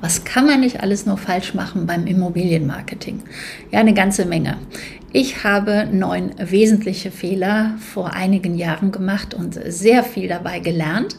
[0.00, 3.22] Was kann man nicht alles nur falsch machen beim Immobilienmarketing?
[3.70, 4.58] Ja, eine ganze Menge.
[5.12, 11.16] Ich habe neun wesentliche Fehler vor einigen Jahren gemacht und sehr viel dabei gelernt.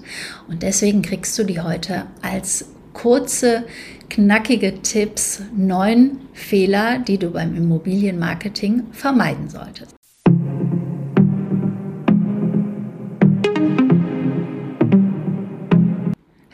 [0.48, 3.64] Und deswegen kriegst du die heute als kurze,
[4.10, 9.97] knackige Tipps, neun Fehler, die du beim Immobilienmarketing vermeiden solltest.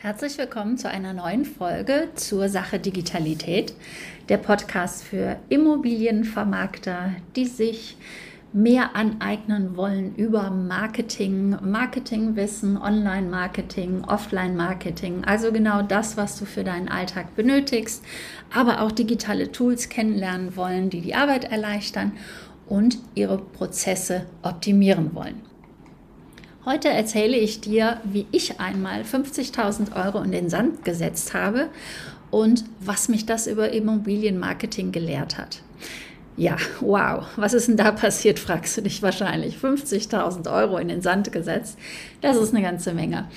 [0.04, 3.72] Herzlich willkommen zu einer neuen Folge zur Sache Digitalität,
[4.28, 7.96] der Podcast für Immobilienvermarkter, die sich
[8.52, 16.90] mehr aneignen wollen über Marketing, Marketingwissen, Online-Marketing, Offline-Marketing, also genau das, was du für deinen
[16.90, 18.04] Alltag benötigst,
[18.54, 22.12] aber auch digitale Tools kennenlernen wollen, die die Arbeit erleichtern
[22.66, 25.53] und ihre Prozesse optimieren wollen.
[26.66, 31.68] Heute erzähle ich dir, wie ich einmal 50.000 Euro in den Sand gesetzt habe
[32.30, 35.60] und was mich das über Immobilienmarketing gelehrt hat.
[36.38, 39.56] Ja, wow, was ist denn da passiert, fragst du dich wahrscheinlich.
[39.56, 41.78] 50.000 Euro in den Sand gesetzt,
[42.22, 43.28] das ist eine ganze Menge.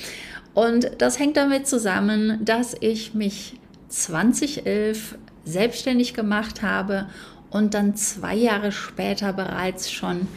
[0.53, 7.07] Und das hängt damit zusammen, dass ich mich 2011 selbstständig gemacht habe
[7.49, 10.27] und dann zwei Jahre später bereits schon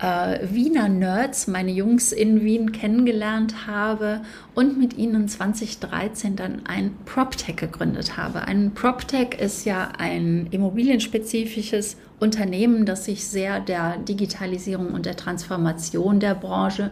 [0.00, 4.22] äh, Wiener Nerds, meine Jungs in Wien kennengelernt habe
[4.54, 8.42] und mit ihnen 2013 dann ein PropTech gegründet habe.
[8.42, 16.20] Ein PropTech ist ja ein immobilienspezifisches Unternehmen, das sich sehr der Digitalisierung und der Transformation
[16.20, 16.90] der Branche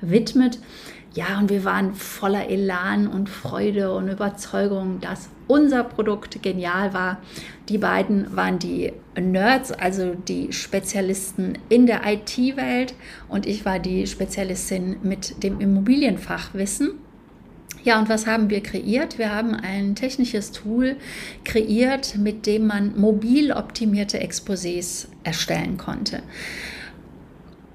[0.00, 0.58] widmet.
[1.12, 7.18] Ja, und wir waren voller Elan und Freude und Überzeugung, dass unser Produkt genial war.
[7.68, 12.94] Die beiden waren die Nerds, also die Spezialisten in der IT-Welt
[13.28, 16.92] und ich war die Spezialistin mit dem Immobilienfachwissen.
[17.82, 19.18] Ja, und was haben wir kreiert?
[19.18, 20.96] Wir haben ein technisches Tool
[21.44, 26.22] kreiert, mit dem man mobil optimierte Exposés erstellen konnte.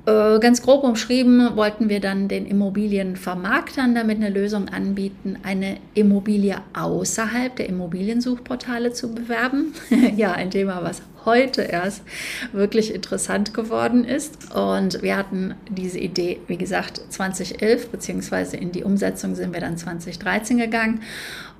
[0.05, 6.57] Äh, ganz grob umschrieben wollten wir dann den Immobilienvermarktern damit eine Lösung anbieten, eine Immobilie
[6.73, 9.73] außerhalb der Immobiliensuchportale zu bewerben.
[10.15, 12.03] ja, ein Thema, was heute erst
[12.51, 14.53] wirklich interessant geworden ist.
[14.53, 19.75] Und wir hatten diese Idee, wie gesagt, 2011, beziehungsweise in die Umsetzung sind wir dann
[19.75, 21.01] 2013 gegangen.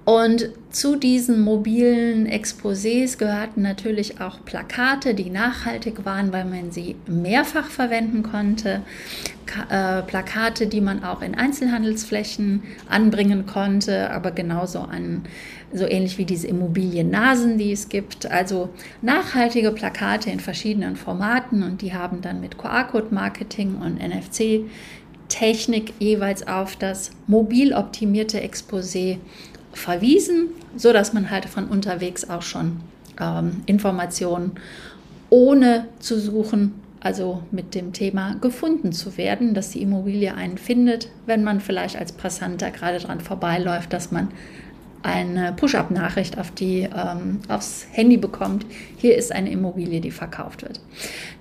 [0.05, 6.95] Und zu diesen mobilen Exposés gehörten natürlich auch Plakate, die nachhaltig waren, weil man sie
[7.07, 8.83] mehrfach verwenden konnte.
[9.69, 15.23] Äh, Plakate, die man auch in Einzelhandelsflächen anbringen konnte, aber genauso an
[15.73, 18.29] so ähnlich wie diese Immobiliennasen, die es gibt.
[18.29, 18.69] Also
[19.01, 26.75] nachhaltige Plakate in verschiedenen Formaten und die haben dann mit QR-Code-Marketing und NFC-Technik jeweils auf
[26.75, 29.17] das mobil optimierte Exposé
[29.75, 32.81] verwiesen, so dass man halt von unterwegs auch schon
[33.19, 34.53] ähm, Informationen
[35.30, 41.09] ohne zu suchen, also mit dem Thema gefunden zu werden, dass die Immobilie einen findet,
[41.25, 44.30] wenn man vielleicht als Passanter gerade dran vorbeiläuft, dass man
[45.03, 48.66] eine Push-up-Nachricht auf ähm, aufs Handy bekommt.
[48.97, 50.81] Hier ist eine Immobilie, die verkauft wird.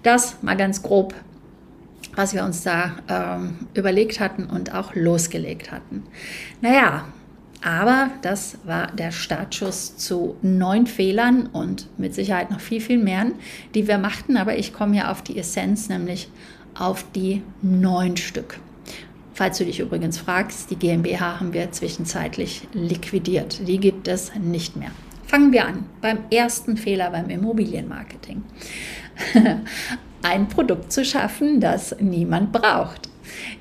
[0.02, 1.14] Das mal ganz grob,
[2.14, 6.02] was wir uns da ähm, überlegt hatten und auch losgelegt hatten.
[6.60, 7.06] Naja,
[7.64, 13.24] aber das war der Startschuss zu neun Fehlern und mit Sicherheit noch viel, viel mehr,
[13.74, 14.36] die wir machten.
[14.36, 16.28] Aber ich komme ja auf die Essenz, nämlich
[16.74, 18.60] auf die neun Stück.
[19.32, 23.66] Falls du dich übrigens fragst, die GmbH haben wir zwischenzeitlich liquidiert.
[23.66, 24.90] Die gibt es nicht mehr.
[25.26, 28.42] Fangen wir an beim ersten Fehler beim Immobilienmarketing.
[30.22, 33.08] Ein Produkt zu schaffen, das niemand braucht.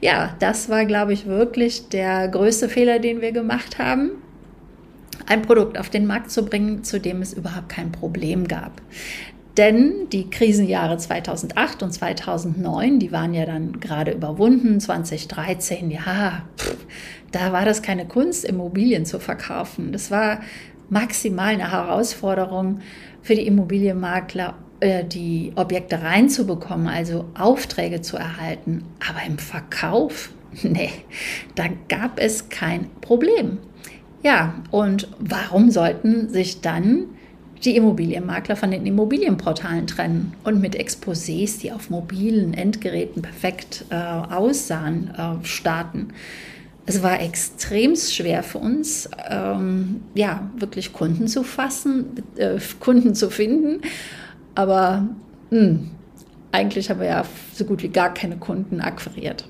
[0.02, 4.12] Ja, das war, glaube ich, wirklich der größte Fehler, den wir gemacht haben.
[5.26, 8.82] Ein Produkt auf den Markt zu bringen, zu dem es überhaupt kein Problem gab.
[9.58, 14.80] Denn die Krisenjahre 2008 und 2009, die waren ja dann gerade überwunden.
[14.80, 16.78] 2013, ja, pff,
[17.32, 19.92] da war das keine Kunst, Immobilien zu verkaufen.
[19.92, 20.40] Das war
[20.90, 22.80] maximal eine Herausforderung
[23.22, 28.84] für die Immobilienmakler äh, die Objekte reinzubekommen, also Aufträge zu erhalten.
[29.00, 30.32] Aber im Verkauf,
[30.62, 30.90] nee,
[31.56, 33.60] da gab es kein Problem.
[34.24, 37.06] Ja, und warum sollten sich dann
[37.64, 43.96] die Immobilienmakler von den Immobilienportalen trennen und mit Exposés, die auf mobilen Endgeräten perfekt äh,
[43.96, 46.10] aussahen, äh, starten?
[46.86, 53.30] Es war extrem schwer für uns, ähm, ja, wirklich Kunden zu fassen, äh, Kunden zu
[53.30, 53.80] finden
[54.56, 55.08] aber
[55.50, 55.92] mh, hm,
[56.52, 59.46] eigentlich haben wir ja so gut wie gar keine Kunden akquiriert.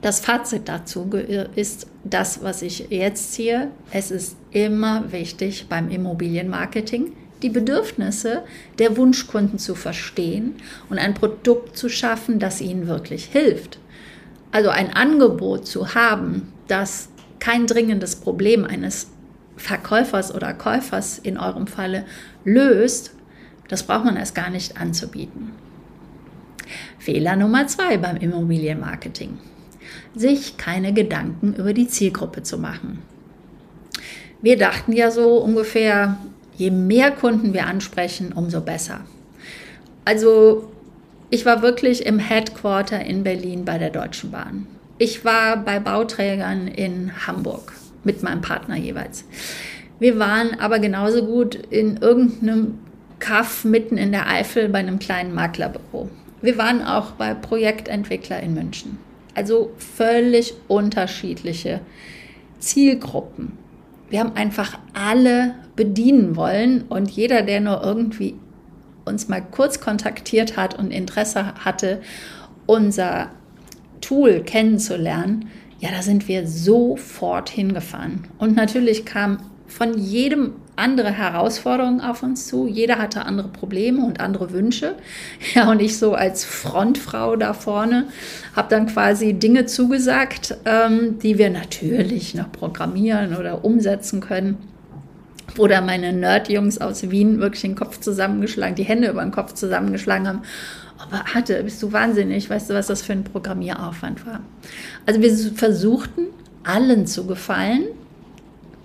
[0.00, 1.10] Das Fazit dazu
[1.56, 3.68] ist das, was ich jetzt ziehe.
[3.90, 7.12] Es ist immer wichtig beim Immobilienmarketing,
[7.42, 8.42] die Bedürfnisse
[8.78, 10.54] der Wunschkunden zu verstehen
[10.88, 13.78] und ein Produkt zu schaffen, das ihnen wirklich hilft.
[14.52, 17.08] Also ein Angebot zu haben, das
[17.38, 19.10] kein dringendes Problem eines
[19.56, 22.04] Verkäufers oder Käufers in eurem Falle
[22.44, 23.12] löst,
[23.68, 25.52] das braucht man erst gar nicht anzubieten.
[26.98, 29.38] Fehler Nummer zwei beim Immobilienmarketing.
[30.14, 32.98] Sich keine Gedanken über die Zielgruppe zu machen.
[34.42, 36.18] Wir dachten ja so ungefähr,
[36.56, 39.00] je mehr Kunden wir ansprechen, umso besser.
[40.04, 40.70] Also
[41.30, 44.66] ich war wirklich im Headquarter in Berlin bei der Deutschen Bahn.
[44.98, 47.72] Ich war bei Bauträgern in Hamburg
[48.04, 49.24] mit meinem Partner jeweils.
[49.98, 52.78] Wir waren aber genauso gut in irgendeinem
[53.18, 56.08] Kaff mitten in der Eifel bei einem kleinen Maklerbüro.
[56.40, 58.98] Wir waren auch bei Projektentwickler in München.
[59.34, 61.80] Also völlig unterschiedliche
[62.58, 63.58] Zielgruppen.
[64.10, 68.34] Wir haben einfach alle bedienen wollen und jeder, der nur irgendwie
[69.04, 72.00] uns mal kurz kontaktiert hat und Interesse hatte,
[72.66, 73.30] unser
[74.00, 75.48] Tool kennenzulernen,
[75.80, 78.26] ja, da sind wir sofort hingefahren.
[78.38, 82.66] Und natürlich kam von jedem andere Herausforderungen auf uns zu.
[82.66, 84.94] Jeder hatte andere Probleme und andere Wünsche.
[85.54, 88.04] Ja, und ich so als Frontfrau da vorne
[88.54, 94.58] habe dann quasi Dinge zugesagt, ähm, die wir natürlich noch programmieren oder umsetzen können.
[95.56, 100.28] Oder meine Nerd-Jungs aus Wien wirklich den Kopf zusammengeschlagen, die Hände über den Kopf zusammengeschlagen
[100.28, 100.42] haben
[100.98, 104.40] aber hatte, bist du wahnsinnig, weißt du, was das für ein Programmieraufwand war.
[105.06, 106.26] Also wir versuchten,
[106.64, 107.84] allen zu gefallen,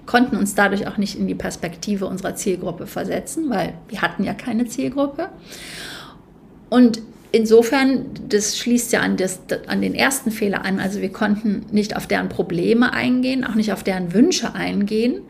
[0.05, 4.33] konnten uns dadurch auch nicht in die Perspektive unserer Zielgruppe versetzen, weil wir hatten ja
[4.33, 5.29] keine Zielgruppe.
[6.69, 7.01] Und
[7.31, 10.79] insofern, das schließt ja an, das, an den ersten Fehler an.
[10.79, 15.21] Also wir konnten nicht auf deren Probleme eingehen, auch nicht auf deren Wünsche eingehen.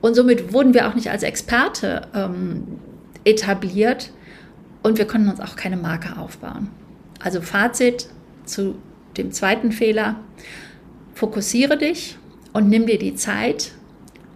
[0.00, 2.64] Und somit wurden wir auch nicht als Experte ähm,
[3.24, 4.12] etabliert,
[4.82, 6.68] und wir konnten uns auch keine Marke aufbauen.
[7.20, 8.08] Also Fazit
[8.44, 8.76] zu
[9.16, 10.16] dem zweiten Fehler.
[11.14, 12.16] Fokussiere dich
[12.52, 13.72] und nimm dir die Zeit,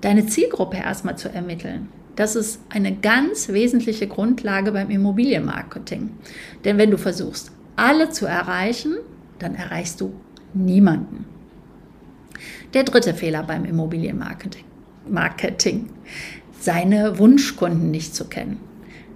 [0.03, 1.89] deine Zielgruppe erstmal zu ermitteln.
[2.17, 6.11] Das ist eine ganz wesentliche Grundlage beim Immobilienmarketing.
[6.65, 8.97] Denn wenn du versuchst, alle zu erreichen,
[9.39, 10.13] dann erreichst du
[10.53, 11.25] niemanden.
[12.75, 14.65] Der dritte Fehler beim Immobilienmarketing.
[15.09, 15.89] Marketing,
[16.61, 18.61] seine Wunschkunden nicht zu kennen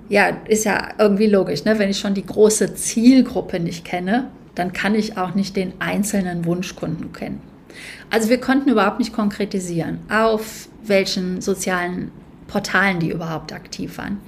[0.08, 1.78] ja, ist ja irgendwie logisch, ne?
[1.78, 6.44] wenn ich schon die große Zielgruppe nicht kenne, dann kann ich auch nicht den einzelnen
[6.44, 7.40] Wunschkunden kennen.
[8.10, 12.10] Also wir konnten überhaupt nicht konkretisieren, auf welchen sozialen
[12.46, 14.18] Portalen die überhaupt aktiv waren.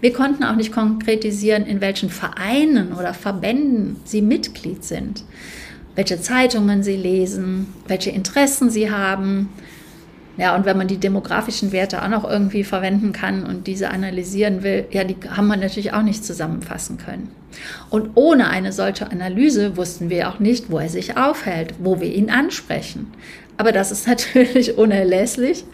[0.00, 5.24] Wir konnten auch nicht konkretisieren, in welchen Vereinen oder Verbänden sie Mitglied sind,
[5.94, 9.48] welche Zeitungen sie lesen, welche Interessen sie haben,
[10.40, 14.62] ja, und wenn man die demografischen Werte auch noch irgendwie verwenden kann und diese analysieren
[14.62, 17.30] will, ja, die haben wir natürlich auch nicht zusammenfassen können.
[17.90, 22.10] Und ohne eine solche Analyse wussten wir auch nicht, wo er sich aufhält, wo wir
[22.10, 23.12] ihn ansprechen.
[23.58, 25.66] Aber das ist natürlich unerlässlich,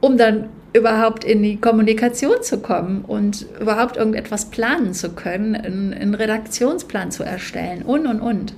[0.00, 6.14] um dann überhaupt in die Kommunikation zu kommen und überhaupt irgendetwas planen zu können, einen,
[6.14, 8.54] Redaktionsplan zu erstellen und, und, und.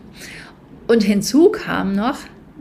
[0.86, 2.18] Und hinzu kam noch,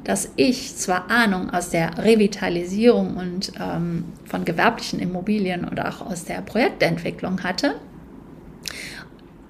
[0.07, 6.23] dass ich zwar Ahnung aus der Revitalisierung und ähm, von gewerblichen Immobilien und auch aus
[6.23, 7.76] der Projektentwicklung hatte,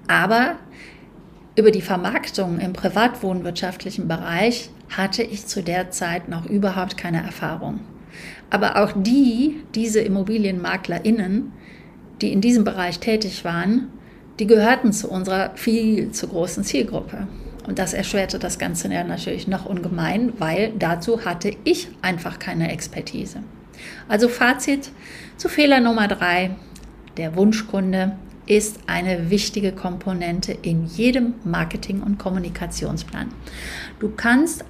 [0.08, 0.56] aber
[1.54, 7.78] über die Vermarktung im privatwohnwirtschaftlichen Bereich hatte ich zu der Zeit noch überhaupt keine Erfahrung.
[8.50, 11.52] Aber auch die, diese ImmobilienmaklerInnen,
[12.20, 13.90] die in diesem Bereich tätig waren,
[14.40, 17.28] die gehörten zu unserer viel zu großen Zielgruppe.
[17.68, 23.40] Und das erschwerte das Ganze natürlich noch ungemein, weil dazu hatte ich einfach keine Expertise.
[24.08, 24.90] Also Fazit
[25.36, 26.52] zu Fehler Nummer drei.
[27.18, 33.28] Der Wunschkunde ist eine wichtige Komponente in jedem Marketing- und Kommunikationsplan.
[34.00, 34.64] Du kannst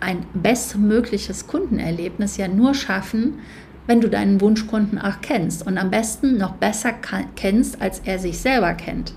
[0.00, 3.38] ein bestmögliches Kundenerlebnis ja nur schaffen,
[3.86, 6.92] wenn du deinen Wunschkunden auch kennst und am besten noch besser
[7.34, 9.14] kennst, als er sich selber kennt.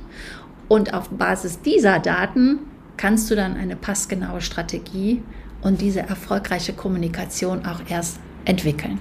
[0.69, 2.59] Und auf Basis dieser Daten
[2.97, 5.21] kannst du dann eine passgenaue Strategie
[5.61, 8.99] und diese erfolgreiche Kommunikation auch erst entwickeln.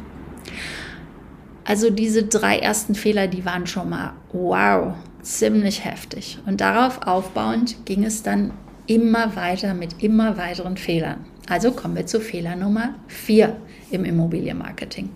[1.65, 6.39] Also diese drei ersten Fehler, die waren schon mal wow, ziemlich heftig.
[6.47, 8.53] Und darauf aufbauend ging es dann
[8.87, 11.25] immer weiter mit immer weiteren Fehlern.
[11.49, 13.57] Also kommen wir zu Fehler Nummer vier
[13.91, 15.11] im Immobilienmarketing.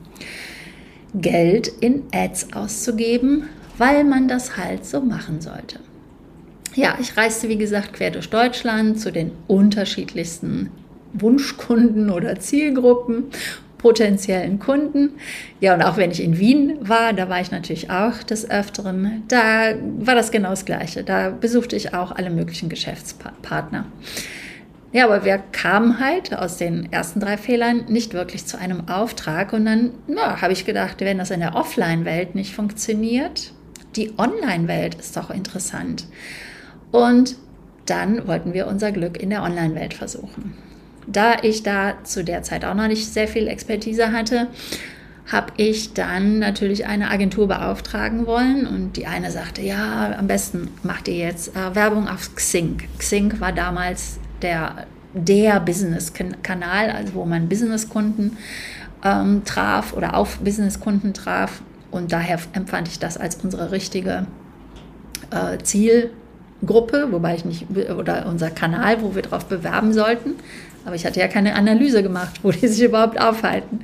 [1.15, 3.45] Geld in Ads auszugeben,
[3.77, 5.81] weil man das halt so machen sollte
[6.79, 10.71] ja, ich reiste wie gesagt quer durch Deutschland zu den unterschiedlichsten
[11.13, 13.25] Wunschkunden oder Zielgruppen,
[13.79, 15.11] potenziellen Kunden.
[15.59, 19.25] Ja, und auch wenn ich in Wien war, da war ich natürlich auch des Öfteren,
[19.27, 21.03] da war das genau das Gleiche.
[21.03, 23.87] Da besuchte ich auch alle möglichen Geschäftspartner.
[24.93, 29.53] Ja, aber wir kamen halt aus den ersten drei Fehlern nicht wirklich zu einem Auftrag.
[29.53, 33.53] Und dann habe ich gedacht, wenn das in der Offline-Welt nicht funktioniert,
[33.97, 36.07] die Online-Welt ist doch interessant.
[36.91, 37.37] Und
[37.87, 40.55] dann wollten wir unser Glück in der Online-Welt versuchen.
[41.07, 44.49] Da ich da zu der Zeit auch noch nicht sehr viel Expertise hatte,
[45.31, 50.69] habe ich dann natürlich eine Agentur beauftragen wollen und die eine sagte, ja, am besten
[50.83, 52.79] macht ihr jetzt äh, Werbung auf Xing.
[52.99, 58.39] Xing war damals der, der Business-Kanal, also wo man Businesskunden
[59.05, 64.27] ähm, traf oder auf Businesskunden traf und daher empfand ich das als unsere richtige
[65.31, 65.59] äh,
[66.61, 70.35] Zielgruppe, wobei ich nicht, oder unser Kanal, wo wir darauf bewerben sollten.
[70.85, 73.81] Aber ich hatte ja keine Analyse gemacht, wo die sich überhaupt aufhalten.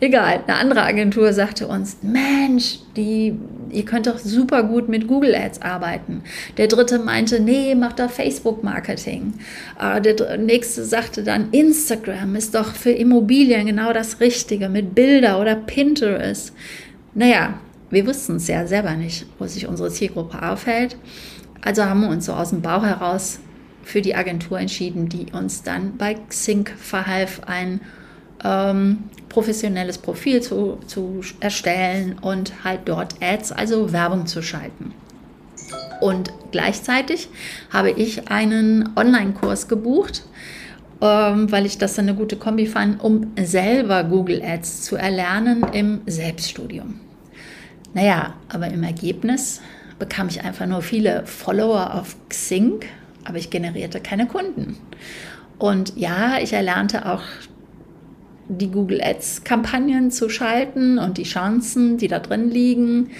[0.00, 3.34] Egal, eine andere Agentur sagte uns, Mensch, die,
[3.70, 6.22] ihr könnt doch super gut mit Google Ads arbeiten.
[6.56, 9.34] Der dritte meinte, nee, mach doch Facebook-Marketing.
[9.78, 15.40] Äh, der nächste sagte dann, Instagram ist doch für Immobilien genau das Richtige mit Bilder
[15.40, 16.54] oder Pinterest.
[17.14, 17.58] Naja,
[17.90, 20.96] wir wussten es ja selber nicht, wo sich unsere Zielgruppe aufhält.
[21.62, 23.40] Also haben wir uns so aus dem Bauch heraus
[23.82, 27.80] für die Agentur entschieden, die uns dann bei Xing verhalf, ein
[28.44, 34.92] ähm, professionelles Profil zu, zu erstellen und halt dort Ads, also Werbung zu schalten.
[36.00, 37.28] Und gleichzeitig
[37.70, 40.22] habe ich einen Online-Kurs gebucht,
[41.00, 46.00] ähm, weil ich das eine gute Kombi fand, um selber Google Ads zu erlernen im
[46.06, 47.00] Selbststudium.
[47.94, 49.60] Naja, aber im Ergebnis
[49.98, 52.80] bekam ich einfach nur viele Follower auf Xing
[53.28, 54.76] aber ich generierte keine Kunden.
[55.58, 57.22] Und ja, ich erlernte auch
[58.48, 63.10] die Google Ads-Kampagnen zu schalten und die Chancen, die da drin liegen.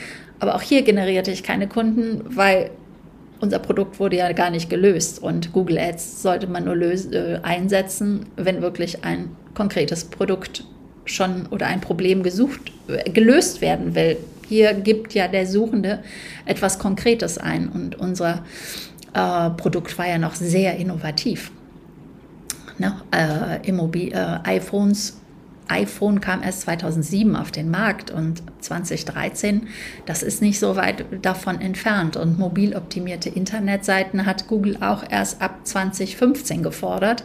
[0.41, 2.71] Aber auch hier generierte ich keine Kunden, weil
[3.41, 5.23] unser Produkt wurde ja gar nicht gelöst.
[5.23, 10.65] Und Google Ads sollte man nur äh, einsetzen, wenn wirklich ein konkretes Produkt
[11.05, 14.17] schon oder ein Problem gesucht, äh, gelöst werden will.
[14.49, 16.03] Hier gibt ja der Suchende
[16.47, 18.45] etwas Konkretes ein und unser
[19.15, 21.51] äh, Produkt war ja noch sehr innovativ.
[22.79, 23.01] Ne?
[23.11, 25.19] Äh, Immobil äh, iPhones
[25.69, 29.69] iPhone kam erst 2007 auf den Markt und 2013,
[30.07, 32.17] das ist nicht so weit davon entfernt.
[32.17, 37.25] Und mobil optimierte Internetseiten hat Google auch erst ab 2015 gefordert.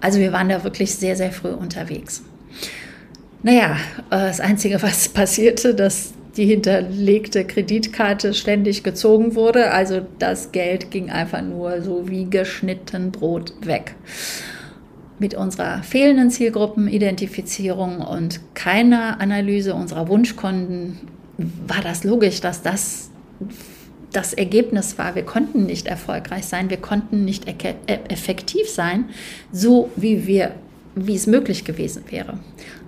[0.00, 2.22] Also wir waren da wirklich sehr, sehr früh unterwegs.
[3.42, 3.76] Naja,
[4.10, 9.70] äh, das Einzige, was passierte, dass die hinterlegte Kreditkarte ständig gezogen wurde.
[9.70, 13.94] Also das Geld ging einfach nur so wie geschnitten Brot weg.
[15.18, 20.98] Mit unserer fehlenden Zielgruppenidentifizierung und keiner Analyse unserer Wunschkunden
[21.66, 23.10] war das logisch, dass das
[24.12, 25.16] das Ergebnis war.
[25.16, 29.06] Wir konnten nicht erfolgreich sein, wir konnten nicht e-, effektiv sein,
[29.50, 30.52] so wie wir
[30.94, 32.38] wie es möglich gewesen wäre.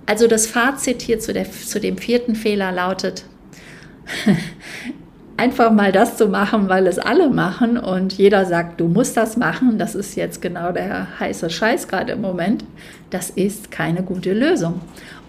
[0.05, 3.25] Also das Fazit hier zu, der, zu dem vierten Fehler lautet,
[5.37, 9.37] einfach mal das zu machen, weil es alle machen und jeder sagt, du musst das
[9.37, 12.65] machen, das ist jetzt genau der heiße Scheiß gerade im Moment,
[13.11, 14.81] das ist keine gute Lösung.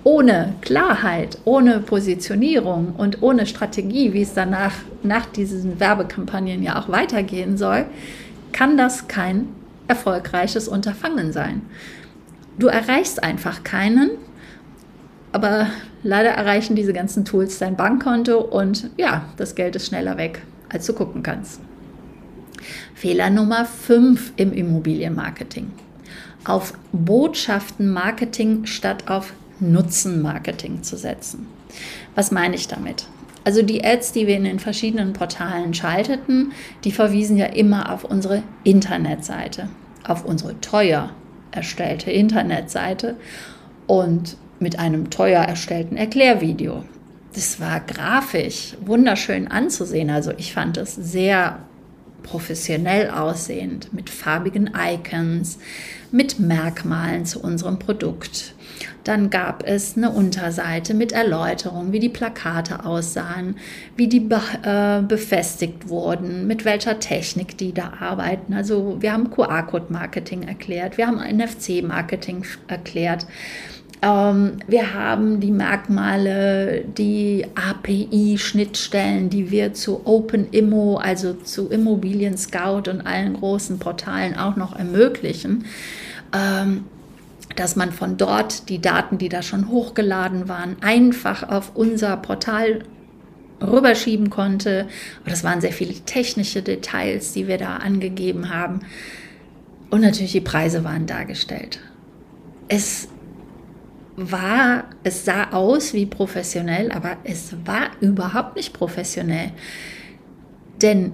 [0.04, 6.88] Ohne Klarheit, ohne Positionierung und ohne Strategie, wie es danach nach diesen Werbekampagnen ja auch
[6.88, 7.84] weitergehen soll,
[8.52, 9.48] kann das kein
[9.88, 11.62] erfolgreiches Unterfangen sein.
[12.58, 14.10] Du erreichst einfach keinen,
[15.38, 15.68] aber
[16.02, 20.84] leider erreichen diese ganzen Tools dein Bankkonto und ja, das Geld ist schneller weg, als
[20.86, 21.60] du gucken kannst.
[22.94, 25.70] Fehler Nummer 5 im Immobilienmarketing.
[26.44, 31.46] Auf Botschaftenmarketing statt auf Nutzenmarketing zu setzen.
[32.16, 33.06] Was meine ich damit?
[33.44, 36.50] Also die Ads, die wir in den verschiedenen Portalen schalteten,
[36.82, 39.68] die verwiesen ja immer auf unsere Internetseite,
[40.02, 41.10] auf unsere teuer
[41.52, 43.14] erstellte Internetseite.
[43.86, 46.84] Und mit einem teuer erstellten Erklärvideo.
[47.34, 50.10] Das war grafisch wunderschön anzusehen.
[50.10, 51.60] Also ich fand es sehr
[52.22, 55.58] professionell aussehend, mit farbigen Icons,
[56.10, 58.54] mit Merkmalen zu unserem Produkt.
[59.04, 63.56] Dann gab es eine Unterseite mit Erläuterung, wie die Plakate aussahen,
[63.96, 68.52] wie die be äh, befestigt wurden, mit welcher Technik die da arbeiten.
[68.52, 73.26] Also wir haben QR-Code-Marketing erklärt, wir haben NFC-Marketing erklärt.
[74.00, 82.90] Ähm, wir haben die Merkmale, die API-Schnittstellen, die wir zu OpenImmo, also zu Immobilien Scout
[82.90, 85.64] und allen großen Portalen auch noch ermöglichen.
[86.32, 86.84] Ähm,
[87.56, 92.84] dass man von dort die Daten, die da schon hochgeladen waren, einfach auf unser Portal
[93.60, 94.86] rüberschieben konnte.
[95.22, 98.80] Aber das waren sehr viele technische Details, die wir da angegeben haben.
[99.90, 101.80] Und natürlich die Preise waren dargestellt.
[102.68, 103.08] Es
[104.18, 109.52] war, es sah aus wie professionell, aber es war überhaupt nicht professionell.
[110.82, 111.12] Denn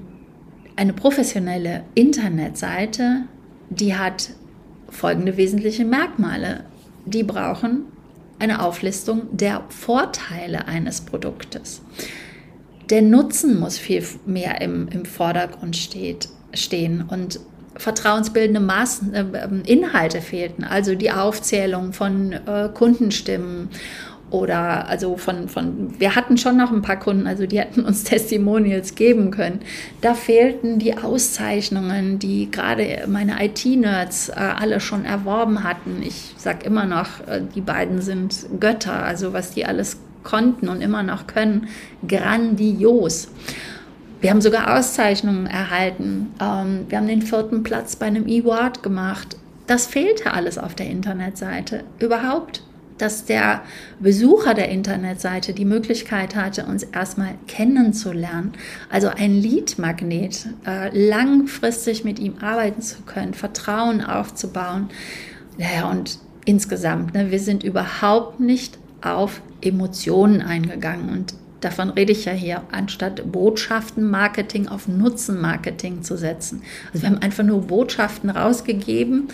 [0.77, 3.25] eine professionelle Internetseite,
[3.69, 4.31] die hat
[4.89, 6.65] folgende wesentliche Merkmale.
[7.05, 7.85] Die brauchen
[8.39, 11.83] eine Auflistung der Vorteile eines Produktes.
[12.91, 17.41] Der Nutzen muss viel mehr im, im Vordergrund steht, stehen und
[17.77, 19.25] vertrauensbildende Maßen, äh,
[19.67, 23.71] Inhalte fehlten, also die Aufzählung von äh, Kundenstimmen
[24.31, 28.05] oder also von, von, wir hatten schon noch ein paar Kunden, also die hätten uns
[28.05, 29.61] Testimonials geben können.
[30.01, 36.03] Da fehlten die Auszeichnungen, die gerade meine IT-Nerds äh, alle schon erworben hatten.
[36.03, 40.81] Ich sage immer noch, äh, die beiden sind Götter, also was die alles konnten und
[40.81, 41.69] immer noch können,
[42.09, 43.29] grandios.
[44.25, 46.33] Wir haben sogar Auszeichnungen erhalten.
[46.41, 49.37] Ähm, wir haben den vierten Platz bei einem E-Ward gemacht.
[49.67, 51.85] Das fehlte alles auf der Internetseite.
[51.99, 52.63] Überhaupt
[52.97, 53.63] dass der
[53.99, 58.53] Besucher der Internetseite die Möglichkeit hatte, uns erstmal kennenzulernen,
[58.89, 64.91] also ein Leadmagnet, äh, langfristig mit ihm arbeiten zu können, Vertrauen aufzubauen.
[65.59, 72.25] Naja, und insgesamt, ne, wir sind überhaupt nicht auf Emotionen eingegangen und davon rede ich
[72.25, 76.63] ja hier, anstatt Botschaftenmarketing auf Nutzenmarketing zu setzen.
[76.93, 79.29] Also wir haben einfach nur Botschaften rausgegeben,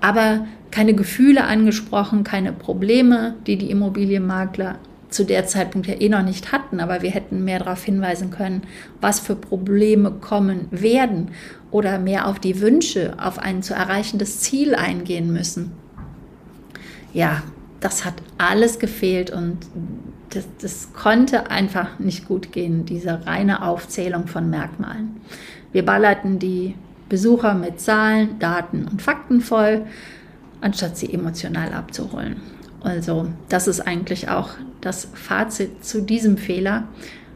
[0.00, 4.78] aber keine Gefühle angesprochen, keine Probleme, die die Immobilienmakler
[5.10, 8.62] zu der Zeitpunkt ja eh noch nicht hatten, aber wir hätten mehr darauf hinweisen können,
[9.00, 11.30] was für Probleme kommen werden
[11.70, 15.72] oder mehr auf die Wünsche, auf ein zu erreichendes Ziel eingehen müssen.
[17.12, 17.42] Ja,
[17.80, 19.58] das hat alles gefehlt und
[20.34, 25.20] das, das konnte einfach nicht gut gehen, diese reine Aufzählung von Merkmalen.
[25.72, 26.74] Wir ballerten die
[27.08, 29.82] Besucher mit Zahlen, Daten und Fakten voll,
[30.60, 32.36] anstatt sie emotional abzuholen.
[32.82, 36.88] Also das ist eigentlich auch das Fazit zu diesem Fehler.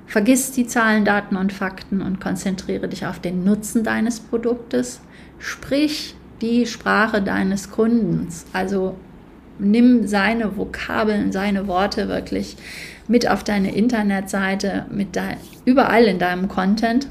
[0.06, 5.00] Vergiss die Zahlen, Daten und Fakten und konzentriere dich auf den Nutzen deines Produktes.
[5.38, 8.46] Sprich die Sprache deines Kundens.
[8.52, 8.96] Also
[9.58, 12.56] nimm seine Vokabeln, seine Worte wirklich
[13.08, 15.22] mit auf deine Internetseite, mit de
[15.64, 17.08] überall in deinem Content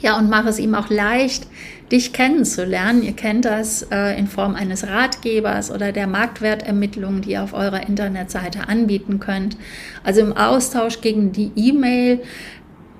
[0.00, 1.46] ja, und mach es ihm auch leicht,
[1.90, 3.02] dich kennenzulernen.
[3.02, 7.88] Ihr kennt das äh, in Form eines Ratgebers oder der Marktwertermittlung, die ihr auf eurer
[7.88, 9.56] Internetseite anbieten könnt.
[10.04, 12.20] Also im Austausch gegen die E-Mail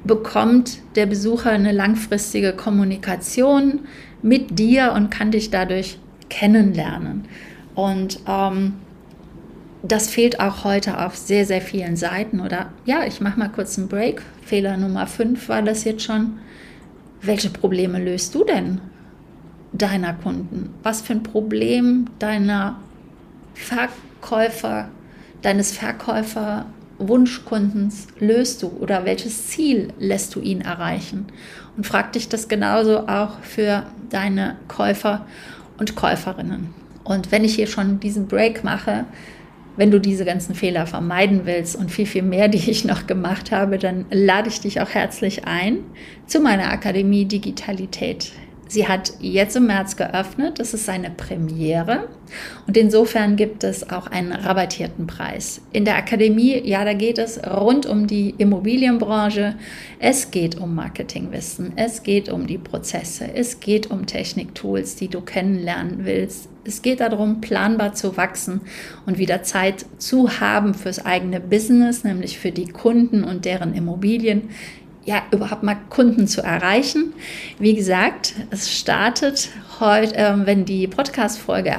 [0.04, 3.80] bekommt der Besucher eine langfristige Kommunikation
[4.22, 7.26] mit dir und kann dich dadurch kennenlernen.
[7.76, 8.74] Und ähm,
[9.82, 12.40] das fehlt auch heute auf sehr, sehr vielen Seiten.
[12.40, 14.22] Oder ja, ich mache mal kurz einen Break.
[14.42, 16.38] Fehler Nummer 5 war das jetzt schon
[17.22, 18.80] welche Probleme löst du denn
[19.72, 20.74] deiner Kunden?
[20.82, 22.76] Was für ein Problem deiner
[23.54, 24.88] Verkäufer,
[25.42, 26.66] deines Verkäufer
[26.98, 31.26] Wunschkundens löst du oder welches Ziel lässt du ihn erreichen?
[31.76, 35.26] Und frag dich das genauso auch für deine Käufer
[35.78, 36.85] und Käuferinnen.
[37.06, 39.04] Und wenn ich hier schon diesen Break mache,
[39.76, 43.52] wenn du diese ganzen Fehler vermeiden willst und viel, viel mehr, die ich noch gemacht
[43.52, 45.78] habe, dann lade ich dich auch herzlich ein
[46.26, 48.32] zu meiner Akademie Digitalität.
[48.68, 50.58] Sie hat jetzt im März geöffnet.
[50.58, 52.08] Das ist eine Premiere.
[52.66, 55.60] Und insofern gibt es auch einen rabattierten Preis.
[55.72, 59.54] In der Akademie, ja, da geht es rund um die Immobilienbranche.
[60.00, 61.74] Es geht um Marketingwissen.
[61.76, 63.28] Es geht um die Prozesse.
[63.32, 66.48] Es geht um Techniktools, die du kennenlernen willst.
[66.64, 68.62] Es geht darum, planbar zu wachsen
[69.06, 74.48] und wieder Zeit zu haben fürs eigene Business, nämlich für die Kunden und deren Immobilien
[75.06, 77.14] ja, überhaupt mal Kunden zu erreichen.
[77.58, 79.48] Wie gesagt, es startet
[79.80, 81.70] heute, äh, wenn die Podcast-Folge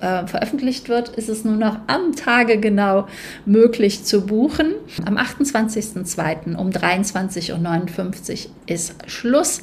[0.00, 3.08] äh, veröffentlicht wird, ist es nur noch am Tage genau
[3.44, 4.74] möglich zu buchen.
[5.04, 6.54] Am 28.02.
[6.54, 9.62] um 23.59 Uhr ist Schluss.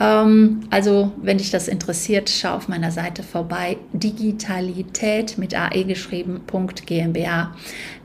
[0.00, 3.76] Ähm, also, wenn dich das interessiert, schau auf meiner Seite vorbei.
[3.92, 7.54] Digitalität mit AE geschrieben.gmbH.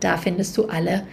[0.02, 1.08] Da findest du alle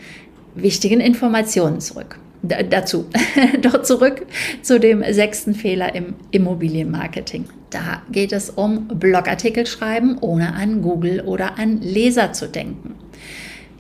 [0.57, 3.07] wichtigen Informationen zurück dazu.
[3.62, 4.26] Doch zurück
[4.62, 7.46] zu dem sechsten Fehler im Immobilienmarketing.
[7.70, 12.94] Da geht es um Blogartikel schreiben, ohne an Google oder an Leser zu denken.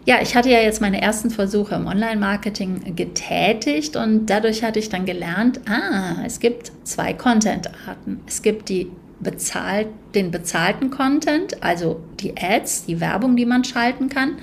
[0.06, 4.88] Ja, ich hatte ja jetzt meine ersten Versuche im Online-Marketing getätigt und dadurch hatte ich
[4.88, 8.20] dann gelernt, ah, es gibt zwei Content-Arten.
[8.26, 14.08] Es gibt die bezahlt, den bezahlten Content, also die Ads, die Werbung, die man schalten
[14.08, 14.38] kann.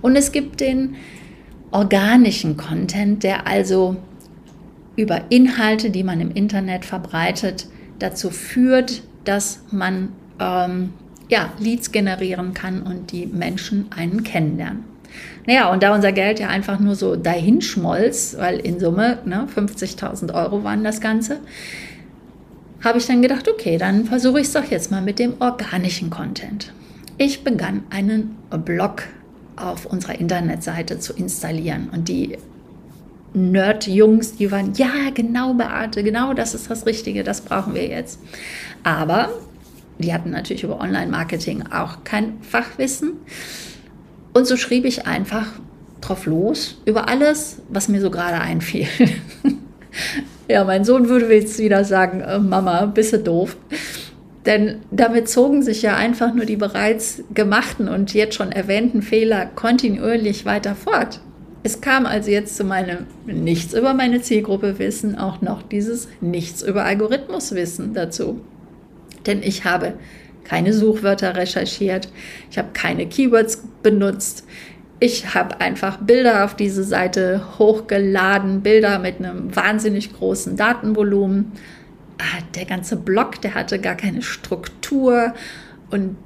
[0.00, 0.96] Und es gibt den
[1.74, 3.96] organischen Content, der also
[4.96, 7.66] über Inhalte, die man im Internet verbreitet,
[7.98, 10.94] dazu führt, dass man ähm,
[11.28, 14.84] ja, Leads generieren kann und die Menschen einen kennenlernen.
[15.46, 19.48] Naja, und da unser Geld ja einfach nur so dahin schmolz, weil in Summe ne,
[19.54, 21.40] 50.000 Euro waren das Ganze,
[22.84, 26.10] habe ich dann gedacht, okay, dann versuche ich es doch jetzt mal mit dem organischen
[26.10, 26.72] Content.
[27.18, 29.04] Ich begann einen Blog
[29.56, 32.38] auf unserer Internetseite zu installieren und die
[33.34, 38.20] Nerd-Jungs, die waren, ja, genau, Beate, genau das ist das Richtige, das brauchen wir jetzt.
[38.84, 39.30] Aber
[39.98, 43.14] die hatten natürlich über Online-Marketing auch kein Fachwissen.
[44.32, 45.46] Und so schrieb ich einfach
[46.00, 48.86] drauf los über alles, was mir so gerade einfiel.
[50.48, 53.56] ja, mein Sohn würde jetzt wieder sagen, äh, Mama, bist du doof.
[54.46, 59.46] Denn damit zogen sich ja einfach nur die bereits gemachten und jetzt schon erwähnten Fehler
[59.46, 61.20] kontinuierlich weiter fort.
[61.62, 66.62] Es kam also jetzt zu meinem Nichts über meine Zielgruppe Wissen auch noch dieses Nichts
[66.62, 68.42] über Algorithmus Wissen dazu.
[69.24, 69.94] Denn ich habe
[70.44, 72.10] keine Suchwörter recherchiert,
[72.50, 74.44] ich habe keine Keywords benutzt,
[75.00, 81.52] ich habe einfach Bilder auf diese Seite hochgeladen, Bilder mit einem wahnsinnig großen Datenvolumen.
[82.18, 85.34] Ah, der ganze Blog, der hatte gar keine Struktur
[85.90, 86.16] und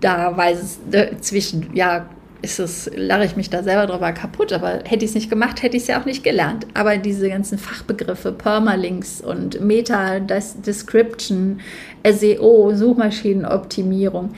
[0.00, 2.06] da weiß es zwischen, ja,
[2.42, 5.62] ist es, lache ich mich da selber drüber kaputt, aber hätte ich es nicht gemacht,
[5.62, 6.66] hätte ich es ja auch nicht gelernt.
[6.74, 11.60] Aber diese ganzen Fachbegriffe, Permalinks und Meta-Description,
[12.04, 14.34] SEO, Suchmaschinenoptimierung,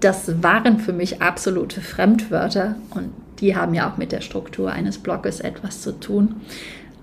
[0.00, 4.98] das waren für mich absolute Fremdwörter und die haben ja auch mit der Struktur eines
[4.98, 6.42] Blogs etwas zu tun.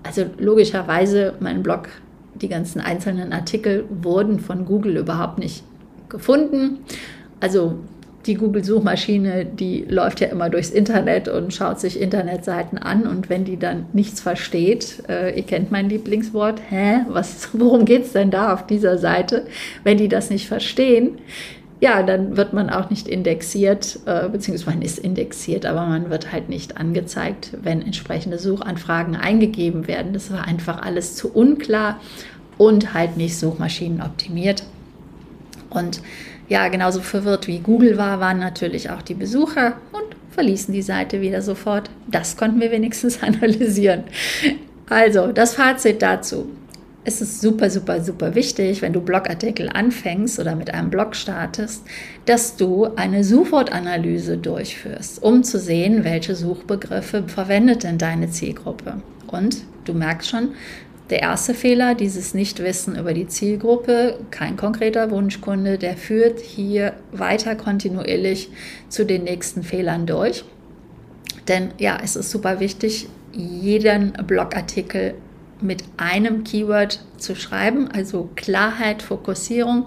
[0.04, 1.88] Also logischerweise, mein Blog,
[2.40, 5.62] die ganzen einzelnen Artikel wurden von Google überhaupt nicht
[6.08, 6.78] gefunden.
[7.40, 7.76] Also
[8.26, 13.44] die Google-Suchmaschine, die läuft ja immer durchs Internet und schaut sich Internetseiten an und wenn
[13.44, 18.30] die dann nichts versteht, äh, ihr kennt mein Lieblingswort, hä, was, worum geht es denn
[18.30, 19.46] da auf dieser Seite?
[19.82, 21.18] Wenn die das nicht verstehen,
[21.80, 26.32] ja, dann wird man auch nicht indexiert, äh, beziehungsweise man ist indexiert, aber man wird
[26.32, 30.12] halt nicht angezeigt, wenn entsprechende Suchanfragen eingegeben werden.
[30.12, 32.00] Das war einfach alles zu unklar
[32.56, 34.64] und halt nicht suchmaschinenoptimiert.
[35.70, 36.02] Und
[36.48, 41.20] ja, genauso verwirrt wie Google war, waren natürlich auch die Besucher und verließen die Seite
[41.20, 41.90] wieder sofort.
[42.08, 44.04] Das konnten wir wenigstens analysieren.
[44.88, 46.48] Also, das Fazit dazu
[47.08, 51.82] es ist super, super, super wichtig, wenn du Blogartikel anfängst oder mit einem Blog startest,
[52.26, 59.00] dass du eine Suchwortanalyse durchführst, um zu sehen, welche Suchbegriffe verwendet denn deine Zielgruppe.
[59.26, 60.50] Und du merkst schon,
[61.08, 67.56] der erste Fehler, dieses Nichtwissen über die Zielgruppe, kein konkreter Wunschkunde, der führt hier weiter
[67.56, 68.50] kontinuierlich
[68.90, 70.44] zu den nächsten Fehlern durch.
[71.48, 75.14] Denn ja, es ist super wichtig, jeden Blogartikel
[75.60, 79.86] mit einem Keyword zu schreiben, also Klarheit, Fokussierung.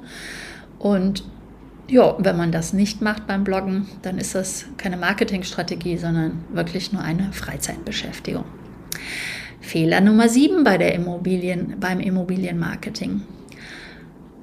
[0.79, 1.23] Und
[1.88, 6.91] ja, wenn man das nicht macht beim Bloggen, dann ist das keine Marketingstrategie, sondern wirklich
[6.93, 8.45] nur eine Freizeitbeschäftigung.
[9.60, 13.21] Fehler Nummer 7 bei der Immobilien, beim Immobilienmarketing.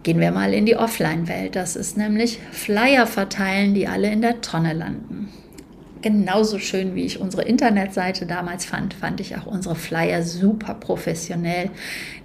[0.03, 1.57] Gehen wir mal in die Offline-Welt.
[1.57, 5.29] Das ist nämlich Flyer verteilen, die alle in der Tonne landen
[6.03, 11.71] genauso schön, wie ich unsere Internetseite damals fand, fand ich auch unsere Flyer super professionell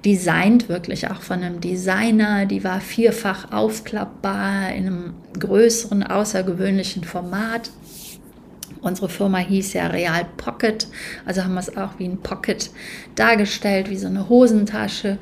[0.05, 2.45] designt, wirklich auch von einem Designer.
[2.45, 7.71] Die war vierfach aufklappbar in einem größeren, außergewöhnlichen Format.
[8.81, 10.87] Unsere Firma hieß ja Real Pocket,
[11.25, 12.69] also haben wir es auch wie ein Pocket
[13.15, 15.19] dargestellt, wie so eine Hosentasche.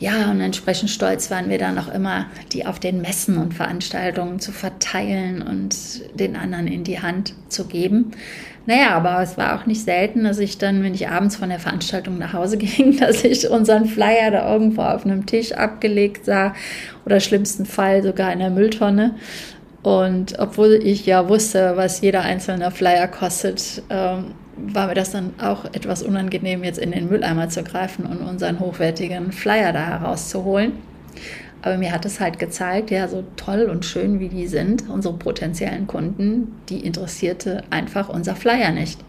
[0.00, 4.40] Ja, und entsprechend stolz waren wir dann auch immer, die auf den Messen und Veranstaltungen
[4.40, 5.76] zu verteilen und
[6.18, 8.12] den anderen in die Hand zu geben.
[8.64, 11.58] Naja, aber es war auch nicht selten, dass ich dann, wenn ich abends von der
[11.58, 16.54] Veranstaltung nach Hause ging, dass ich unseren Flyer da irgendwo auf einem Tisch abgelegt sah
[17.04, 19.16] oder schlimmsten Fall sogar in der Mülltonne.
[19.82, 25.32] Und obwohl ich ja wusste, was jeder einzelne Flyer kostet, ähm, war mir das dann
[25.40, 30.72] auch etwas unangenehm, jetzt in den Mülleimer zu greifen und unseren hochwertigen Flyer da herauszuholen.
[31.62, 35.14] Aber mir hat es halt gezeigt, ja, so toll und schön wie die sind, unsere
[35.14, 39.00] potenziellen Kunden, die interessierte einfach unser Flyer nicht.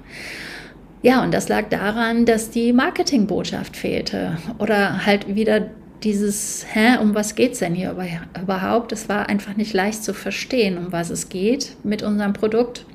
[1.02, 5.68] Ja, und das lag daran, dass die Marketingbotschaft fehlte oder halt wieder
[6.04, 7.96] dieses, hä, um was geht es denn hier
[8.42, 8.92] überhaupt?
[8.92, 12.86] Es war einfach nicht leicht zu verstehen, um was es geht mit unserem Produkt.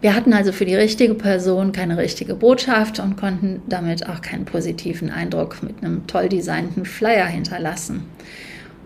[0.00, 4.44] Wir hatten also für die richtige Person keine richtige Botschaft und konnten damit auch keinen
[4.44, 8.04] positiven Eindruck mit einem toll designten Flyer hinterlassen.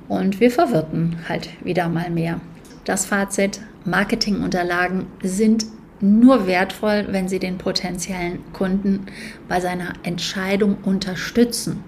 [0.09, 2.41] und wir verwirrten halt wieder mal mehr.
[2.85, 5.67] Das Fazit, Marketingunterlagen sind
[6.01, 9.07] nur wertvoll, wenn sie den potenziellen Kunden
[9.49, 11.85] bei seiner Entscheidung unterstützen.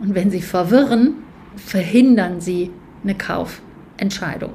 [0.00, 1.14] Und wenn sie verwirren,
[1.56, 2.70] verhindern sie
[3.02, 4.52] eine Kaufentscheidung.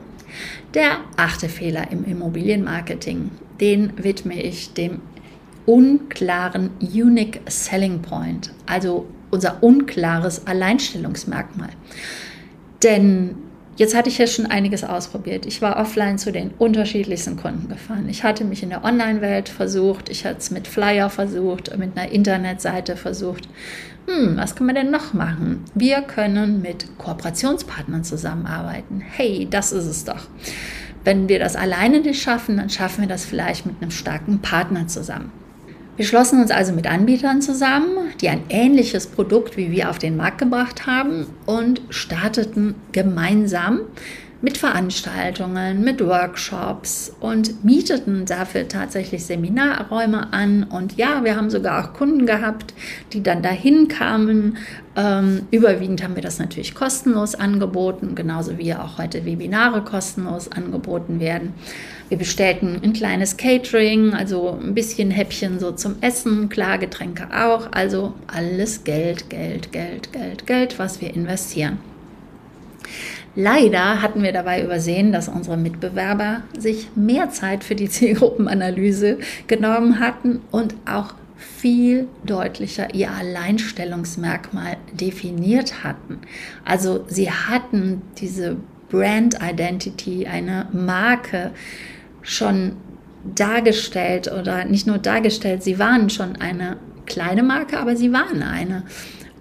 [0.73, 5.01] Der achte Fehler im Immobilienmarketing, den widme ich dem
[5.65, 11.69] unklaren Unique Selling Point, also unser unklares Alleinstellungsmerkmal.
[12.83, 13.35] Denn
[13.77, 15.45] Jetzt hatte ich ja schon einiges ausprobiert.
[15.45, 18.09] Ich war offline zu den unterschiedlichsten Kunden gefahren.
[18.09, 22.11] Ich hatte mich in der Online-Welt versucht, ich hatte es mit Flyer versucht, mit einer
[22.11, 23.47] Internetseite versucht.
[24.07, 25.63] Hm, was kann man denn noch machen?
[25.73, 28.99] Wir können mit Kooperationspartnern zusammenarbeiten.
[28.99, 30.27] Hey, das ist es doch.
[31.03, 34.87] Wenn wir das alleine nicht schaffen, dann schaffen wir das vielleicht mit einem starken Partner
[34.87, 35.31] zusammen.
[36.01, 40.17] Wir schlossen uns also mit Anbietern zusammen, die ein ähnliches Produkt wie wir auf den
[40.17, 43.81] Markt gebracht haben und starteten gemeinsam
[44.41, 50.63] mit Veranstaltungen, mit Workshops und mieteten dafür tatsächlich Seminarräume an.
[50.63, 52.73] Und ja, wir haben sogar auch Kunden gehabt,
[53.13, 54.57] die dann dahin kamen.
[54.95, 61.19] Ähm, überwiegend haben wir das natürlich kostenlos angeboten, genauso wie auch heute Webinare kostenlos angeboten
[61.19, 61.53] werden.
[62.11, 67.69] Wir bestellten ein kleines Catering, also ein bisschen Häppchen so zum Essen, klar Getränke auch.
[67.71, 71.79] Also alles Geld, Geld, Geld, Geld, Geld, was wir investieren.
[73.33, 80.01] Leider hatten wir dabei übersehen, dass unsere Mitbewerber sich mehr Zeit für die Zielgruppenanalyse genommen
[80.01, 86.19] hatten und auch viel deutlicher ihr Alleinstellungsmerkmal definiert hatten.
[86.65, 88.57] Also sie hatten diese
[88.89, 91.51] Brand Identity, eine Marke
[92.21, 92.73] schon
[93.35, 98.83] dargestellt oder nicht nur dargestellt, sie waren schon eine kleine Marke, aber sie waren eine.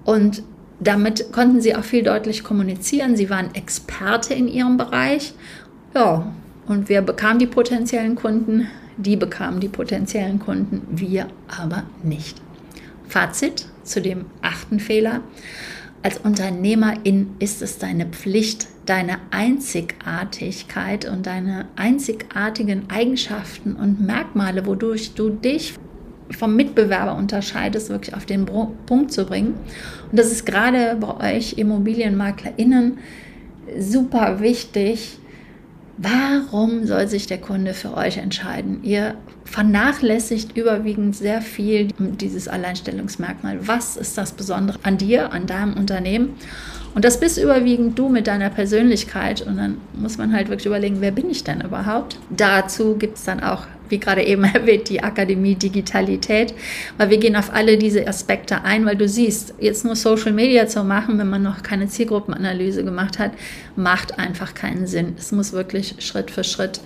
[0.05, 0.43] Und
[0.81, 3.17] damit konnten sie auch viel deutlich kommunizieren.
[3.17, 5.35] Sie waren Experte in ihrem Bereich.
[5.95, 6.33] Ja,
[6.67, 8.69] und wer bekam die potenziellen Kunden?
[8.97, 12.41] Die bekamen die potenziellen Kunden, wir aber nicht.
[13.09, 15.21] Fazit zu dem achten Fehler.
[16.03, 25.15] Als Unternehmerin ist es deine Pflicht, deine Einzigartigkeit und deine einzigartigen Eigenschaften und Merkmale, wodurch
[25.15, 25.75] du dich
[26.37, 29.55] vom Mitbewerber unterscheidest, wirklich auf den Punkt zu bringen.
[30.11, 32.99] Und das ist gerade bei euch ImmobilienmaklerInnen
[33.79, 35.19] super wichtig.
[35.97, 38.83] Warum soll sich der Kunde für euch entscheiden?
[38.83, 43.69] Ihr vernachlässigt überwiegend sehr viel dieses Alleinstellungsmerkmal.
[43.69, 46.31] Was ist das Besondere an dir, an deinem Unternehmen?
[46.95, 49.43] Und das bist überwiegend du mit deiner Persönlichkeit.
[49.43, 52.19] Und dann muss man halt wirklich überlegen, wer bin ich denn überhaupt?
[52.31, 56.55] Dazu gibt es dann auch, wie gerade eben erwähnt, die Akademie Digitalität,
[56.99, 60.67] weil wir gehen auf alle diese Aspekte ein, weil du siehst, jetzt nur Social Media
[60.67, 63.33] zu machen, wenn man noch keine Zielgruppenanalyse gemacht hat,
[63.77, 65.15] macht einfach keinen Sinn.
[65.17, 66.81] Es muss wirklich Schritt für Schritt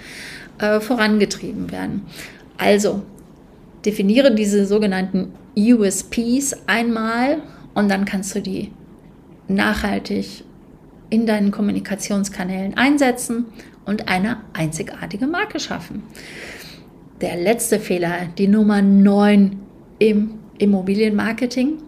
[0.59, 2.03] äh, vorangetrieben werden.
[2.59, 3.03] Also,
[3.85, 7.39] definiere diese sogenannten USPs einmal
[7.75, 8.71] und dann kannst du die
[9.49, 10.45] nachhaltig
[11.11, 13.47] in deinen Kommunikationskanälen einsetzen
[13.85, 16.03] und eine einzigartige Marke schaffen.
[17.21, 19.61] Der letzte Fehler, die Nummer 9
[19.99, 21.79] im Immobilienmarketing,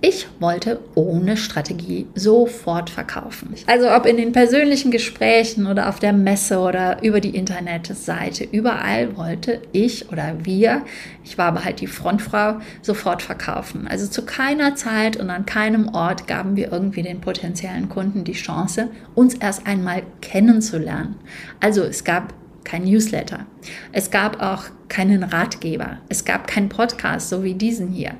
[0.00, 3.54] ich wollte ohne Strategie sofort verkaufen.
[3.66, 9.16] Also ob in den persönlichen Gesprächen oder auf der Messe oder über die Internetseite, überall
[9.16, 10.82] wollte ich oder wir,
[11.24, 13.88] ich war aber halt die Frontfrau, sofort verkaufen.
[13.88, 18.32] Also zu keiner Zeit und an keinem Ort gaben wir irgendwie den potenziellen Kunden die
[18.32, 21.16] Chance, uns erst einmal kennenzulernen.
[21.60, 22.34] Also es gab
[22.68, 23.46] kein Newsletter.
[23.92, 25.98] Es gab auch keinen Ratgeber.
[26.08, 28.12] Es gab keinen Podcast, so wie diesen hier.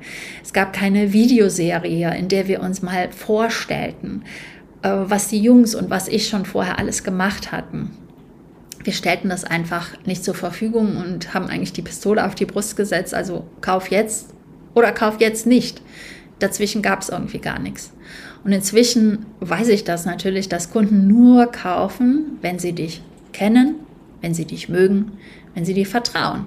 [0.43, 4.23] Es gab keine Videoserie, in der wir uns mal vorstellten,
[4.81, 7.91] äh, was die Jungs und was ich schon vorher alles gemacht hatten.
[8.83, 12.75] Wir stellten das einfach nicht zur Verfügung und haben eigentlich die Pistole auf die Brust
[12.75, 14.33] gesetzt, also kauf jetzt
[14.73, 15.81] oder kauf jetzt nicht.
[16.39, 17.91] Dazwischen gab es irgendwie gar nichts.
[18.43, 23.75] Und inzwischen weiß ich das natürlich, dass Kunden nur kaufen, wenn sie dich kennen
[24.21, 25.13] wenn sie dich mögen,
[25.53, 26.45] wenn sie dir vertrauen.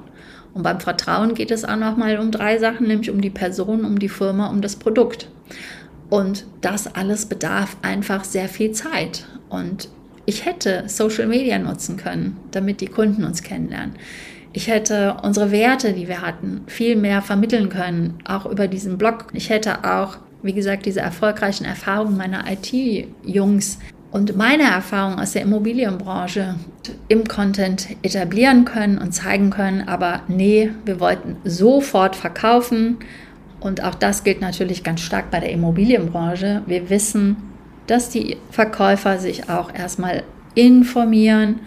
[0.54, 3.98] Und beim Vertrauen geht es auch nochmal um drei Sachen, nämlich um die Person, um
[3.98, 5.28] die Firma, um das Produkt.
[6.10, 9.26] Und das alles bedarf einfach sehr viel Zeit.
[9.48, 9.88] Und
[10.26, 13.94] ich hätte Social Media nutzen können, damit die Kunden uns kennenlernen.
[14.52, 19.28] Ich hätte unsere Werte, die wir hatten, viel mehr vermitteln können, auch über diesen Blog.
[19.32, 23.78] Ich hätte auch, wie gesagt, diese erfolgreichen Erfahrungen meiner IT-Jungs
[24.12, 26.56] und meine Erfahrung aus der Immobilienbranche
[27.08, 29.88] im Content etablieren können und zeigen können.
[29.88, 32.98] Aber nee, wir wollten sofort verkaufen.
[33.58, 36.62] Und auch das gilt natürlich ganz stark bei der Immobilienbranche.
[36.66, 37.36] Wir wissen,
[37.86, 41.60] dass die Verkäufer sich auch erstmal informieren,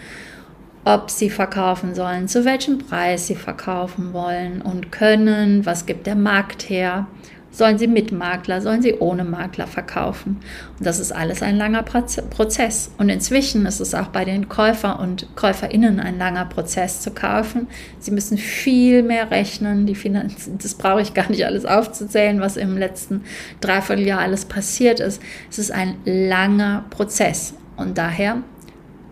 [0.84, 6.16] ob sie verkaufen sollen, zu welchem Preis sie verkaufen wollen und können, was gibt der
[6.16, 7.08] Markt her,
[7.56, 10.42] sollen sie mit Makler, sollen sie ohne Makler verkaufen.
[10.78, 12.92] Und das ist alles ein langer Prozess.
[12.98, 17.68] Und inzwischen ist es auch bei den Käufer und Käuferinnen ein langer Prozess zu kaufen.
[18.00, 19.86] Sie müssen viel mehr rechnen.
[19.86, 23.24] Die Finanzen, das brauche ich gar nicht alles aufzuzählen, was im letzten
[23.62, 25.22] Dreivierteljahr alles passiert ist.
[25.50, 27.54] Es ist ein langer Prozess.
[27.78, 28.38] Und daher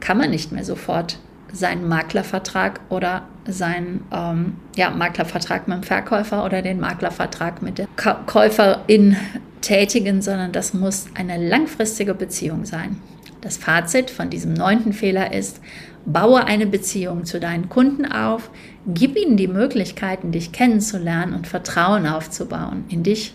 [0.01, 1.17] kann man nicht mehr sofort
[1.53, 7.87] seinen Maklervertrag oder seinen ähm, ja, Maklervertrag mit dem Verkäufer oder den Maklervertrag mit der
[8.25, 9.17] Käuferin
[9.61, 12.97] tätigen, sondern das muss eine langfristige Beziehung sein.
[13.41, 15.59] Das Fazit von diesem neunten Fehler ist,
[16.05, 18.49] baue eine Beziehung zu deinen Kunden auf,
[18.87, 23.33] gib ihnen die Möglichkeiten, dich kennenzulernen und Vertrauen aufzubauen in dich,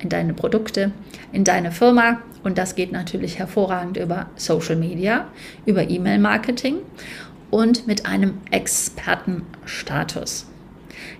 [0.00, 0.92] in deine Produkte,
[1.32, 2.20] in deine Firma.
[2.42, 5.26] Und das geht natürlich hervorragend über Social Media,
[5.66, 6.76] über E-Mail-Marketing
[7.54, 10.46] und mit einem Expertenstatus.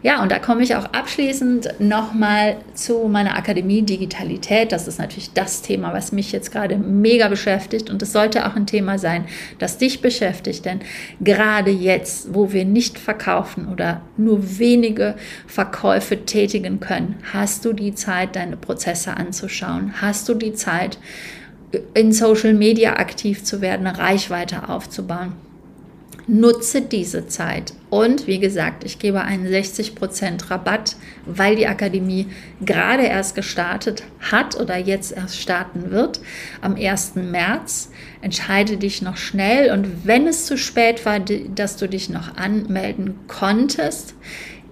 [0.02, 4.72] Ja, und da komme ich auch abschließend nochmal zu meiner Akademie Digitalität.
[4.72, 7.88] Das ist natürlich das Thema, was mich jetzt gerade mega beschäftigt.
[7.88, 9.26] Und es sollte auch ein Thema sein,
[9.60, 10.64] das dich beschäftigt.
[10.64, 10.80] Denn
[11.20, 15.14] gerade jetzt, wo wir nicht verkaufen oder nur wenige
[15.46, 20.02] Verkäufe tätigen können, hast du die Zeit, deine Prozesse anzuschauen.
[20.02, 20.98] Hast du die Zeit,
[21.94, 25.43] in Social Media aktiv zu werden, Reichweite aufzubauen.
[26.26, 27.74] Nutze diese Zeit.
[27.90, 32.28] Und wie gesagt, ich gebe einen 60% Rabatt, weil die Akademie
[32.64, 36.20] gerade erst gestartet hat oder jetzt erst starten wird
[36.62, 37.16] am 1.
[37.16, 37.90] März.
[38.22, 43.18] Entscheide dich noch schnell und wenn es zu spät war, dass du dich noch anmelden
[43.28, 44.14] konntest,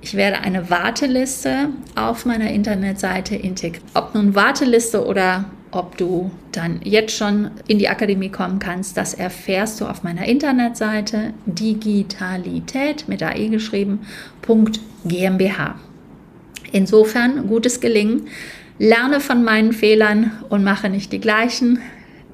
[0.01, 3.87] ich werde eine Warteliste auf meiner Internetseite integrieren.
[3.95, 9.15] Ob nun Warteliste oder ob du dann jetzt schon in die Akademie kommen kannst, das
[9.15, 14.01] erfährst du auf meiner Internetseite digitalität mit AE geschrieben,
[15.05, 15.75] .gmbh.
[16.73, 18.29] Insofern gutes Gelingen.
[18.79, 21.81] Lerne von meinen Fehlern und mache nicht die gleichen.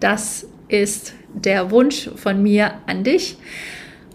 [0.01, 3.37] Das ist der Wunsch von mir an dich.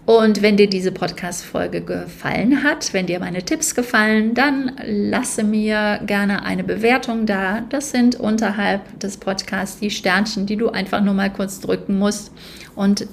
[0.06, 6.00] Und wenn dir diese Podcast-Folge gefallen hat, wenn dir meine Tipps gefallen, dann lasse mir
[6.06, 7.62] gerne eine Bewertung da.
[7.70, 12.32] Das sind unterhalb des Podcasts die Sternchen, die du einfach nur mal kurz drücken musst
[12.74, 13.06] und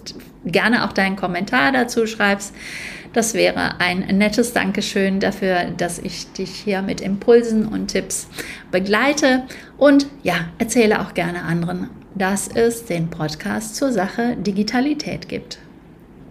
[0.43, 2.54] gerne auch deinen Kommentar dazu schreibst.
[3.13, 8.27] Das wäre ein nettes Dankeschön dafür, dass ich dich hier mit Impulsen und Tipps
[8.69, 9.43] begleite.
[9.77, 15.60] Und ja, erzähle auch gerne anderen, dass es den Podcast zur Sache Digitalität gibt.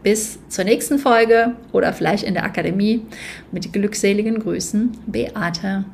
[0.02, 3.02] Bis zur nächsten Folge oder vielleicht in der Akademie
[3.52, 5.84] mit glückseligen Grüßen, Beate.